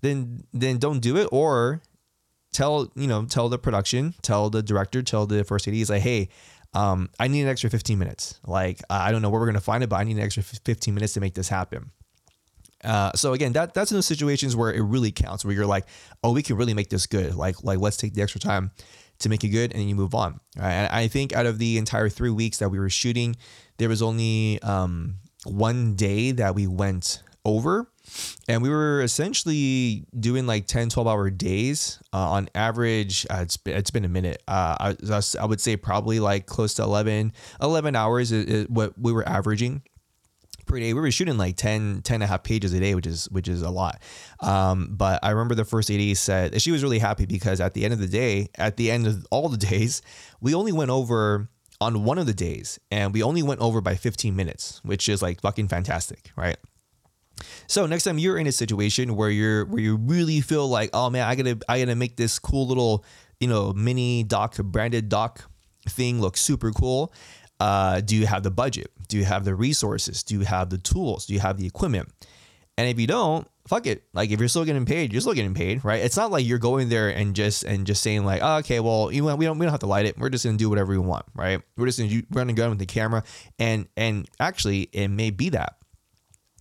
then 0.00 0.44
then 0.52 0.78
don't 0.78 1.00
do 1.00 1.16
it 1.16 1.28
or 1.32 1.80
tell 2.52 2.92
you 2.94 3.06
know 3.06 3.24
tell 3.24 3.48
the 3.48 3.58
production 3.58 4.14
tell 4.22 4.50
the 4.50 4.62
director 4.62 5.02
tell 5.02 5.26
the 5.26 5.42
first 5.42 5.66
AD 5.66 5.88
like 5.88 6.02
hey 6.02 6.28
um, 6.74 7.10
I 7.18 7.28
need 7.28 7.42
an 7.42 7.48
extra 7.48 7.70
15 7.70 7.98
minutes. 7.98 8.40
Like, 8.46 8.80
I 8.88 9.12
don't 9.12 9.22
know 9.22 9.30
where 9.30 9.40
we're 9.40 9.46
going 9.46 9.54
to 9.54 9.60
find 9.60 9.84
it, 9.84 9.88
but 9.88 9.96
I 9.96 10.04
need 10.04 10.16
an 10.16 10.22
extra 10.22 10.42
15 10.42 10.94
minutes 10.94 11.14
to 11.14 11.20
make 11.20 11.34
this 11.34 11.48
happen. 11.48 11.90
Uh, 12.82 13.12
so 13.14 13.32
again, 13.32 13.52
that 13.52 13.74
that's 13.74 13.92
in 13.92 13.96
those 13.96 14.06
situations 14.06 14.56
where 14.56 14.72
it 14.72 14.82
really 14.82 15.12
counts, 15.12 15.44
where 15.44 15.54
you're 15.54 15.66
like, 15.66 15.86
oh, 16.24 16.32
we 16.32 16.42
can 16.42 16.56
really 16.56 16.74
make 16.74 16.90
this 16.90 17.06
good. 17.06 17.34
Like, 17.34 17.62
like 17.62 17.78
let's 17.78 17.96
take 17.96 18.14
the 18.14 18.22
extra 18.22 18.40
time 18.40 18.72
to 19.20 19.28
make 19.28 19.44
it 19.44 19.48
good, 19.48 19.72
and 19.72 19.88
you 19.88 19.94
move 19.94 20.14
on. 20.14 20.40
Right? 20.56 20.72
And 20.72 20.92
I 20.92 21.06
think 21.08 21.32
out 21.32 21.46
of 21.46 21.58
the 21.58 21.78
entire 21.78 22.08
three 22.08 22.30
weeks 22.30 22.58
that 22.58 22.70
we 22.70 22.78
were 22.78 22.90
shooting, 22.90 23.36
there 23.78 23.88
was 23.88 24.02
only 24.02 24.60
um, 24.62 25.16
one 25.44 25.94
day 25.94 26.32
that 26.32 26.54
we 26.54 26.66
went 26.66 27.22
over. 27.44 27.88
And 28.48 28.62
we 28.62 28.68
were 28.68 29.00
essentially 29.02 30.04
doing 30.18 30.46
like 30.46 30.66
10 30.66 30.90
12 30.90 31.06
hour 31.06 31.30
days. 31.30 31.98
Uh, 32.12 32.30
on 32.30 32.48
average 32.54 33.26
uh, 33.30 33.38
it's, 33.42 33.56
been, 33.56 33.76
it's 33.76 33.90
been 33.90 34.04
a 34.04 34.08
minute. 34.08 34.42
Uh, 34.46 34.94
I, 34.94 35.22
I 35.40 35.44
would 35.44 35.60
say 35.60 35.76
probably 35.76 36.20
like 36.20 36.46
close 36.46 36.74
to 36.74 36.82
11 36.82 37.32
11 37.60 37.96
hours 37.96 38.32
is, 38.32 38.44
is 38.44 38.68
what 38.68 38.98
we 38.98 39.12
were 39.12 39.26
averaging 39.28 39.82
per 40.66 40.78
day. 40.78 40.92
We 40.92 41.00
were 41.00 41.10
shooting 41.10 41.38
like 41.38 41.56
10 41.56 42.02
10 42.02 42.14
and 42.16 42.24
a 42.24 42.26
half 42.26 42.42
pages 42.42 42.72
a 42.72 42.80
day 42.80 42.94
which 42.94 43.06
is 43.06 43.26
which 43.30 43.48
is 43.48 43.62
a 43.62 43.70
lot. 43.70 44.02
Um, 44.40 44.88
but 44.92 45.20
i 45.22 45.30
remember 45.30 45.54
the 45.54 45.64
first 45.64 45.90
AD 45.90 46.16
said 46.16 46.60
she 46.60 46.70
was 46.70 46.82
really 46.82 46.98
happy 46.98 47.26
because 47.26 47.60
at 47.60 47.74
the 47.74 47.84
end 47.84 47.92
of 47.94 48.00
the 48.00 48.08
day 48.08 48.48
at 48.56 48.76
the 48.76 48.90
end 48.90 49.06
of 49.06 49.26
all 49.30 49.48
the 49.48 49.56
days 49.56 50.02
we 50.40 50.54
only 50.54 50.72
went 50.72 50.90
over 50.90 51.48
on 51.80 52.04
one 52.04 52.18
of 52.18 52.26
the 52.26 52.34
days 52.34 52.78
and 52.90 53.12
we 53.12 53.22
only 53.22 53.42
went 53.42 53.60
over 53.60 53.80
by 53.80 53.94
15 53.94 54.36
minutes 54.36 54.80
which 54.84 55.08
is 55.08 55.22
like 55.22 55.40
fucking 55.40 55.68
fantastic 55.68 56.30
right 56.36 56.56
so 57.66 57.86
next 57.86 58.04
time 58.04 58.18
you're 58.18 58.38
in 58.38 58.46
a 58.46 58.52
situation 58.52 59.16
where 59.16 59.30
you're 59.30 59.64
where 59.66 59.80
you 59.80 59.96
really 59.96 60.40
feel 60.40 60.68
like, 60.68 60.90
oh 60.92 61.10
man, 61.10 61.26
I 61.26 61.34
gotta 61.34 61.58
I 61.68 61.80
gotta 61.80 61.96
make 61.96 62.16
this 62.16 62.38
cool 62.38 62.66
little 62.66 63.04
you 63.40 63.48
know 63.48 63.72
mini 63.72 64.22
doc 64.24 64.56
branded 64.56 65.08
doc 65.08 65.48
thing 65.88 66.20
look 66.20 66.36
super 66.36 66.70
cool. 66.70 67.12
Uh, 67.60 68.00
do 68.00 68.16
you 68.16 68.26
have 68.26 68.42
the 68.42 68.50
budget? 68.50 68.90
Do 69.08 69.16
you 69.16 69.24
have 69.24 69.44
the 69.44 69.54
resources? 69.54 70.22
Do 70.22 70.34
you 70.34 70.40
have 70.40 70.70
the 70.70 70.78
tools? 70.78 71.26
Do 71.26 71.34
you 71.34 71.40
have 71.40 71.58
the 71.58 71.66
equipment? 71.66 72.08
And 72.76 72.88
if 72.88 72.98
you 72.98 73.06
don't, 73.06 73.46
fuck 73.68 73.86
it. 73.86 74.04
Like 74.12 74.30
if 74.30 74.40
you're 74.40 74.48
still 74.48 74.64
getting 74.64 74.86
paid, 74.86 75.12
you're 75.12 75.20
still 75.20 75.34
getting 75.34 75.54
paid, 75.54 75.84
right? 75.84 76.02
It's 76.02 76.16
not 76.16 76.30
like 76.30 76.46
you're 76.46 76.58
going 76.58 76.88
there 76.88 77.08
and 77.08 77.34
just 77.34 77.64
and 77.64 77.86
just 77.86 78.02
saying 78.02 78.24
like, 78.24 78.40
oh, 78.42 78.56
okay, 78.58 78.80
well, 78.80 79.12
you 79.12 79.24
know, 79.24 79.36
we 79.36 79.44
don't 79.44 79.58
we 79.58 79.66
don't 79.66 79.72
have 79.72 79.80
to 79.80 79.86
light 79.86 80.06
it. 80.06 80.18
We're 80.18 80.30
just 80.30 80.44
gonna 80.44 80.56
do 80.56 80.70
whatever 80.70 80.92
we 80.92 80.98
want, 80.98 81.26
right? 81.34 81.60
We're 81.76 81.86
just 81.86 81.98
gonna 81.98 82.22
run 82.30 82.48
and 82.48 82.56
gun 82.56 82.70
with 82.70 82.78
the 82.78 82.86
camera, 82.86 83.22
and 83.58 83.86
and 83.96 84.28
actually, 84.40 84.88
it 84.92 85.08
may 85.08 85.30
be 85.30 85.50
that 85.50 85.76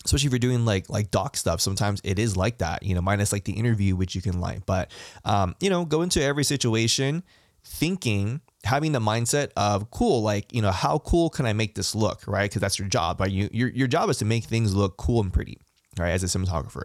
especially 0.05 0.27
if 0.27 0.31
you're 0.31 0.39
doing 0.39 0.65
like 0.65 0.89
like 0.89 1.11
doc 1.11 1.37
stuff 1.37 1.61
sometimes 1.61 2.01
it 2.03 2.19
is 2.19 2.35
like 2.35 2.57
that 2.59 2.83
you 2.83 2.95
know 2.95 3.01
minus 3.01 3.31
like 3.31 3.43
the 3.43 3.53
interview 3.53 3.95
which 3.95 4.15
you 4.15 4.21
can 4.21 4.39
like. 4.39 4.65
But 4.65 4.91
um 5.25 5.55
you 5.59 5.69
know 5.69 5.85
go 5.85 6.01
into 6.01 6.21
every 6.21 6.43
situation 6.43 7.23
thinking 7.63 8.41
having 8.63 8.91
the 8.91 8.99
mindset 8.99 9.51
of 9.55 9.91
cool 9.91 10.21
like 10.21 10.53
you 10.53 10.61
know 10.61 10.71
how 10.71 10.97
cool 10.99 11.29
can 11.29 11.45
i 11.45 11.53
make 11.53 11.75
this 11.75 11.95
look? 11.95 12.27
Right? 12.27 12.49
Because 12.49 12.61
that's 12.61 12.79
your 12.79 12.87
job 12.87 13.19
right? 13.19 13.31
You 13.31 13.49
your, 13.51 13.69
your 13.69 13.87
job 13.87 14.09
is 14.09 14.17
to 14.17 14.25
make 14.25 14.45
things 14.45 14.75
look 14.75 14.97
cool 14.97 15.21
and 15.21 15.31
pretty 15.31 15.57
right 15.97 16.11
as 16.11 16.23
a 16.23 16.27
cinematographer. 16.27 16.83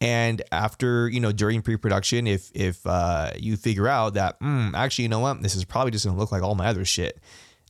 And 0.00 0.42
after 0.52 1.08
you 1.08 1.20
know 1.20 1.32
during 1.32 1.62
pre-production 1.62 2.26
if 2.26 2.50
if 2.54 2.86
uh, 2.86 3.32
you 3.36 3.56
figure 3.56 3.88
out 3.88 4.14
that 4.14 4.40
mm, 4.40 4.72
actually 4.74 5.04
you 5.04 5.08
know 5.08 5.20
what? 5.20 5.42
This 5.42 5.56
is 5.56 5.64
probably 5.64 5.90
just 5.90 6.04
gonna 6.04 6.18
look 6.18 6.32
like 6.32 6.42
all 6.42 6.54
my 6.54 6.66
other 6.66 6.84
shit 6.84 7.20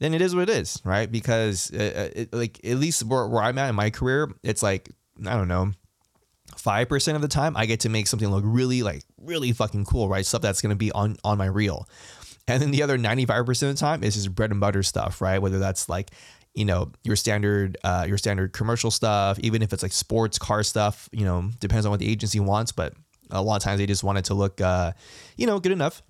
then 0.00 0.14
it 0.14 0.20
is 0.20 0.34
what 0.34 0.48
it 0.48 0.50
is, 0.50 0.80
right? 0.84 1.10
Because 1.10 1.72
uh, 1.72 1.76
uh, 1.76 2.20
it, 2.20 2.32
like 2.32 2.60
at 2.64 2.76
least 2.76 3.04
where, 3.04 3.26
where 3.26 3.42
I'm 3.42 3.58
at 3.58 3.68
in 3.68 3.74
my 3.74 3.90
career, 3.90 4.30
it's 4.42 4.62
like 4.62 4.90
I 5.26 5.36
don't 5.36 5.48
know, 5.48 5.72
five 6.56 6.88
percent 6.88 7.16
of 7.16 7.22
the 7.22 7.28
time 7.28 7.56
I 7.56 7.66
get 7.66 7.80
to 7.80 7.88
make 7.88 8.06
something 8.06 8.28
look 8.28 8.44
really 8.46 8.82
like 8.82 9.02
really 9.20 9.52
fucking 9.52 9.84
cool, 9.84 10.08
right? 10.08 10.24
Stuff 10.24 10.42
that's 10.42 10.60
gonna 10.60 10.76
be 10.76 10.92
on 10.92 11.16
on 11.24 11.38
my 11.38 11.46
reel, 11.46 11.88
and 12.46 12.62
then 12.62 12.70
the 12.70 12.82
other 12.82 12.98
ninety 12.98 13.26
five 13.26 13.44
percent 13.46 13.70
of 13.70 13.76
the 13.76 13.80
time 13.80 14.04
is 14.04 14.14
just 14.14 14.34
bread 14.34 14.50
and 14.50 14.60
butter 14.60 14.82
stuff, 14.82 15.20
right? 15.20 15.40
Whether 15.40 15.58
that's 15.58 15.88
like 15.88 16.10
you 16.54 16.64
know 16.64 16.92
your 17.02 17.16
standard 17.16 17.76
uh, 17.84 18.04
your 18.06 18.18
standard 18.18 18.52
commercial 18.52 18.90
stuff, 18.90 19.38
even 19.40 19.62
if 19.62 19.72
it's 19.72 19.82
like 19.82 19.92
sports 19.92 20.38
car 20.38 20.62
stuff, 20.62 21.08
you 21.12 21.24
know 21.24 21.50
depends 21.60 21.86
on 21.86 21.90
what 21.90 22.00
the 22.00 22.10
agency 22.10 22.40
wants, 22.40 22.72
but 22.72 22.94
a 23.30 23.42
lot 23.42 23.56
of 23.56 23.62
times 23.62 23.78
they 23.78 23.86
just 23.86 24.04
want 24.04 24.18
it 24.18 24.24
to 24.26 24.34
look 24.34 24.60
uh, 24.60 24.92
you 25.36 25.46
know 25.46 25.58
good 25.58 25.72
enough 25.72 26.02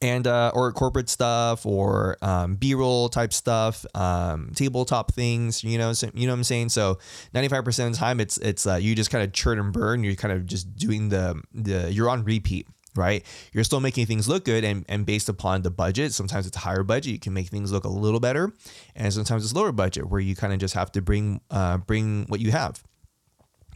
and 0.00 0.26
uh, 0.26 0.52
or 0.54 0.72
corporate 0.72 1.08
stuff 1.08 1.66
or 1.66 2.16
um, 2.22 2.54
b-roll 2.54 3.08
type 3.08 3.32
stuff 3.32 3.84
um, 3.94 4.52
tabletop 4.54 5.12
things 5.12 5.64
you 5.64 5.76
know 5.76 5.92
you 6.14 6.26
know 6.26 6.32
what 6.32 6.38
i'm 6.38 6.44
saying? 6.44 6.68
So 6.68 6.98
95% 7.34 7.86
of 7.86 7.92
the 7.92 7.98
time 7.98 8.20
it's 8.20 8.36
it's 8.38 8.66
uh, 8.66 8.76
you 8.76 8.94
just 8.94 9.10
kind 9.10 9.24
of 9.24 9.32
churn 9.32 9.58
and 9.58 9.72
burn. 9.72 10.04
You're 10.04 10.14
kind 10.14 10.32
of 10.32 10.46
just 10.46 10.76
doing 10.76 11.08
the 11.08 11.40
the 11.52 11.92
you're 11.92 12.08
on 12.08 12.24
repeat 12.24 12.66
right? 12.96 13.24
You're 13.52 13.64
still 13.64 13.78
making 13.78 14.06
things 14.06 14.28
look 14.28 14.44
good 14.44 14.64
and, 14.64 14.84
and 14.88 15.06
based 15.06 15.28
upon 15.28 15.62
the 15.62 15.70
budget 15.70 16.12
sometimes 16.12 16.46
it's 16.46 16.56
higher 16.56 16.82
budget 16.82 17.12
you 17.12 17.20
can 17.20 17.32
make 17.32 17.46
things 17.46 17.70
look 17.70 17.84
a 17.84 17.88
little 17.88 18.18
better. 18.18 18.52
And 18.96 19.12
sometimes 19.12 19.44
it's 19.44 19.54
lower 19.54 19.72
budget 19.72 20.08
where 20.08 20.20
you 20.20 20.34
kind 20.34 20.52
of 20.52 20.58
just 20.58 20.74
have 20.74 20.90
to 20.92 21.02
bring 21.02 21.40
uh, 21.50 21.78
bring 21.78 22.24
what 22.26 22.40
you 22.40 22.50
have 22.50 22.82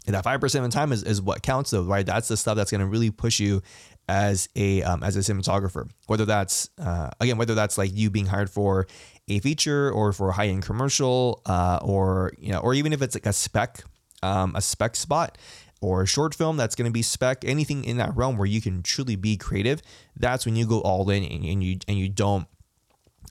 that 0.07 0.25
5% 0.25 0.43
of 0.43 0.63
the 0.63 0.69
time 0.69 0.91
is, 0.91 1.05
is 1.05 1.23
what 1.23 1.43
counts 1.43 1.71
though 1.71 1.83
right 1.85 2.05
that's 2.05 2.27
the 2.27 2.37
stuff 2.37 2.57
that's 2.57 2.73
going 2.73 2.81
to 2.81 2.87
really 2.87 3.11
push 3.11 3.39
you 3.39 3.63
as 4.09 4.49
a 4.57 4.83
um, 4.83 5.03
as 5.03 5.17
a 5.17 5.21
cinematographer. 5.21 5.89
Whether 6.07 6.25
that's 6.25 6.71
uh, 6.79 7.11
again, 7.21 7.39
whether 7.39 7.55
that's 7.55 7.79
like 7.79 7.91
you 7.95 8.11
being 8.11 8.27
hired 8.27 8.51
for 8.51 8.87
a 9.29 9.39
feature 9.41 9.91
or 9.91 10.13
for 10.13 10.31
a 10.31 10.33
high 10.33 10.49
end 10.49 10.65
commercial, 10.65 11.41
uh, 11.47 11.79
or 11.83 12.33
you 12.39 12.53
know, 12.53 12.59
or 12.59 12.75
even 12.75 12.93
if 12.93 13.03
it's 13.03 13.15
like 13.15 13.27
a 13.27 13.33
spec 13.33 13.85
um, 14.23 14.55
a 14.57 14.61
spec 14.61 14.97
spot 14.97 15.39
or 15.81 16.03
a 16.03 16.07
short 16.07 16.35
film 16.35 16.57
that's 16.57 16.75
going 16.75 16.89
to 16.89 16.93
be 16.93 17.03
spec 17.03 17.45
anything 17.45 17.85
in 17.85 17.97
that 17.97 18.17
realm 18.17 18.37
where 18.37 18.47
you 18.47 18.61
can 18.61 18.83
truly 18.83 19.17
be 19.17 19.37
creative. 19.37 19.83
That's 20.17 20.47
when 20.47 20.57
you 20.57 20.67
go 20.67 20.81
all 20.81 21.09
in 21.11 21.25
and, 21.25 21.45
and 21.45 21.63
you 21.63 21.79
and 21.89 21.99
you 21.99 22.09
don't. 22.09 22.47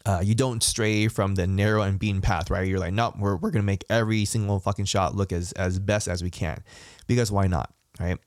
Uh, 0.05 0.21
you 0.23 0.33
don't 0.33 0.63
stray 0.63 1.07
from 1.07 1.35
the 1.35 1.45
narrow 1.45 1.81
and 1.81 1.99
beaten 1.99 2.21
path, 2.21 2.49
right? 2.49 2.67
You're 2.67 2.79
like, 2.79 2.93
no, 2.93 3.13
we're, 3.17 3.35
we're 3.35 3.51
gonna 3.51 3.63
make 3.63 3.83
every 3.89 4.25
single 4.25 4.59
fucking 4.59 4.85
shot 4.85 5.15
look 5.15 5.31
as 5.31 5.51
as 5.53 5.79
best 5.79 6.07
as 6.07 6.23
we 6.23 6.29
can, 6.29 6.63
because 7.07 7.31
why 7.31 7.47
not, 7.47 7.73
right? 7.99 8.17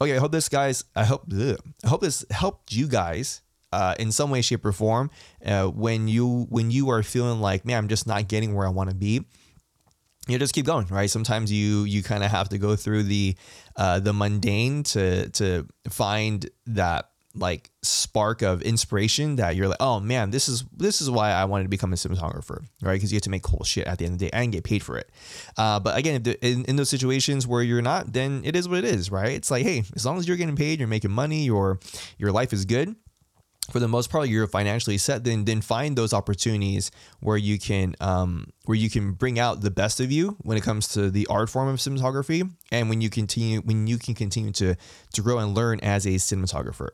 Okay, 0.00 0.16
I 0.16 0.18
hope 0.18 0.32
this 0.32 0.48
guys, 0.48 0.84
I 0.94 1.04
hope, 1.04 1.24
ugh, 1.32 1.58
I 1.84 1.88
hope 1.88 2.00
this 2.00 2.24
helped 2.30 2.72
you 2.72 2.86
guys 2.86 3.42
uh, 3.72 3.94
in 3.98 4.12
some 4.12 4.30
way, 4.30 4.40
shape, 4.40 4.64
or 4.64 4.72
form 4.72 5.10
uh, 5.44 5.66
when 5.66 6.06
you 6.06 6.46
when 6.48 6.70
you 6.70 6.90
are 6.90 7.02
feeling 7.02 7.40
like, 7.40 7.64
man, 7.64 7.78
I'm 7.78 7.88
just 7.88 8.06
not 8.06 8.28
getting 8.28 8.54
where 8.54 8.66
I 8.66 8.70
want 8.70 8.90
to 8.90 8.96
be. 8.96 9.24
You 10.28 10.38
just 10.38 10.54
keep 10.54 10.64
going, 10.64 10.86
right? 10.86 11.10
Sometimes 11.10 11.50
you 11.50 11.84
you 11.84 12.02
kind 12.02 12.22
of 12.22 12.30
have 12.30 12.48
to 12.50 12.58
go 12.58 12.76
through 12.76 13.02
the 13.04 13.36
uh, 13.76 14.00
the 14.00 14.12
mundane 14.12 14.84
to 14.84 15.28
to 15.30 15.66
find 15.88 16.48
that 16.66 17.10
like 17.34 17.70
spark 17.82 18.42
of 18.42 18.62
inspiration 18.62 19.36
that 19.36 19.56
you're 19.56 19.68
like, 19.68 19.80
oh 19.80 20.00
man, 20.00 20.30
this 20.30 20.48
is 20.48 20.64
this 20.76 21.00
is 21.00 21.10
why 21.10 21.30
I 21.30 21.44
wanted 21.44 21.64
to 21.64 21.68
become 21.68 21.92
a 21.92 21.96
cinematographer, 21.96 22.64
right? 22.82 22.94
Because 22.94 23.12
you 23.12 23.16
have 23.16 23.22
to 23.22 23.30
make 23.30 23.42
cool 23.42 23.64
shit 23.64 23.86
at 23.86 23.98
the 23.98 24.04
end 24.04 24.14
of 24.14 24.18
the 24.20 24.26
day 24.26 24.30
and 24.32 24.52
get 24.52 24.64
paid 24.64 24.82
for 24.82 24.96
it. 24.96 25.10
Uh, 25.56 25.80
but 25.80 25.98
again, 25.98 26.22
in, 26.42 26.64
in 26.64 26.76
those 26.76 26.90
situations 26.90 27.46
where 27.46 27.62
you're 27.62 27.82
not, 27.82 28.12
then 28.12 28.42
it 28.44 28.54
is 28.54 28.68
what 28.68 28.78
it 28.78 28.84
is, 28.84 29.10
right? 29.10 29.32
It's 29.32 29.50
like, 29.50 29.64
hey, 29.64 29.82
as 29.96 30.06
long 30.06 30.18
as 30.18 30.28
you're 30.28 30.36
getting 30.36 30.56
paid, 30.56 30.78
you're 30.78 30.88
making 30.88 31.10
money, 31.10 31.44
your 31.44 31.80
your 32.18 32.32
life 32.32 32.52
is 32.52 32.64
good. 32.64 32.94
For 33.70 33.78
the 33.78 33.88
most 33.88 34.10
part, 34.10 34.28
you're 34.28 34.46
financially 34.46 34.98
set. 34.98 35.24
Then, 35.24 35.46
then 35.46 35.62
find 35.62 35.96
those 35.96 36.12
opportunities 36.12 36.90
where 37.20 37.38
you 37.38 37.58
can, 37.58 37.94
um, 37.98 38.48
where 38.66 38.76
you 38.76 38.90
can 38.90 39.12
bring 39.12 39.38
out 39.38 39.62
the 39.62 39.70
best 39.70 40.00
of 40.00 40.12
you 40.12 40.36
when 40.42 40.58
it 40.58 40.62
comes 40.62 40.86
to 40.88 41.10
the 41.10 41.26
art 41.28 41.48
form 41.48 41.68
of 41.68 41.78
cinematography, 41.78 42.50
and 42.70 42.90
when 42.90 43.00
you 43.00 43.08
continue, 43.08 43.60
when 43.62 43.86
you 43.86 43.96
can 43.96 44.14
continue 44.14 44.52
to 44.52 44.76
to 45.14 45.22
grow 45.22 45.38
and 45.38 45.54
learn 45.54 45.80
as 45.80 46.04
a 46.04 46.10
cinematographer. 46.10 46.90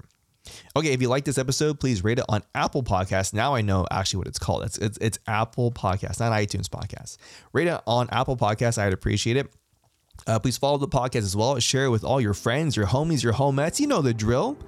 Okay, 0.77 0.93
if 0.93 1.01
you 1.03 1.09
like 1.09 1.25
this 1.25 1.39
episode, 1.39 1.81
please 1.81 2.05
rate 2.05 2.19
it 2.19 2.25
on 2.29 2.43
Apple 2.55 2.83
Podcasts. 2.83 3.33
Now 3.33 3.55
I 3.55 3.61
know 3.61 3.87
actually 3.91 4.19
what 4.19 4.27
it's 4.29 4.39
called. 4.39 4.65
It's 4.65 4.79
it's, 4.79 4.99
it's 4.99 5.19
Apple 5.27 5.71
Podcasts, 5.73 6.21
not 6.21 6.33
iTunes 6.33 6.69
Podcasts. 6.69 7.17
Rate 7.53 7.69
it 7.69 7.81
on 7.87 8.09
Apple 8.11 8.37
Podcasts. 8.37 8.79
I'd 8.79 8.93
appreciate 8.93 9.37
it. 9.37 9.53
Uh, 10.27 10.39
please 10.39 10.59
follow 10.59 10.79
the 10.79 10.89
podcast 10.89 11.17
as 11.17 11.37
well. 11.37 11.59
Share 11.59 11.87
it 11.87 11.91
with 11.91 12.05
all 12.05 12.21
your 12.21 12.35
friends, 12.35 12.77
your 12.77 12.87
homies, 12.87 13.23
your 13.23 13.33
homettes. 13.33 13.81
You 13.81 13.87
know 13.87 14.03
the 14.03 14.15
drill. 14.15 14.59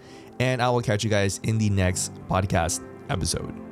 And 0.41 0.62
I 0.62 0.71
will 0.71 0.81
catch 0.81 1.05
you 1.05 1.11
guys 1.11 1.39
in 1.45 1.59
the 1.59 1.71
next 1.71 2.15
podcast 2.29 2.83
episode. 3.11 3.72